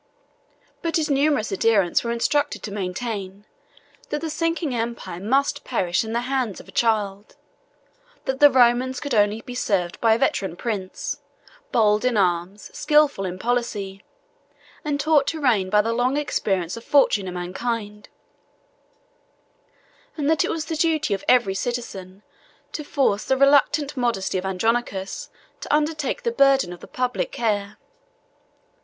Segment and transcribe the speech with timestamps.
[0.81, 3.45] But his numerous adherents were instructed to maintain,
[4.09, 7.35] that the sinking empire must perish in the hands of a child,
[8.25, 11.19] that the Romans could only be saved by a veteran prince,
[11.71, 14.03] bold in arms, skilful in policy,
[14.83, 18.09] and taught to reign by the long experience of fortune and mankind;
[20.17, 22.23] and that it was the duty of every citizen
[22.71, 25.29] to force the reluctant modesty of Andronicus
[25.59, 27.77] to undertake the burden of the public care.